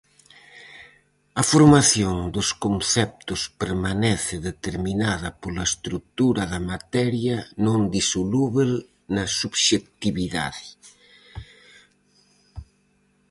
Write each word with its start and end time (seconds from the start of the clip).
A 1.41 1.43
formación 1.51 2.15
dos 2.35 2.49
conceptos 2.65 3.41
permanece 3.61 4.35
determinada 4.49 5.29
pola 5.41 5.63
estrutura 5.71 6.43
da 6.51 6.59
materia 6.71 7.37
non 7.65 7.79
disolúbel 7.97 8.71
na 9.15 9.25
subxectividade. 9.39 10.65